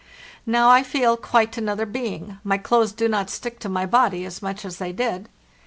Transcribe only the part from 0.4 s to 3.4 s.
Now I feel quite another being; my clothes do not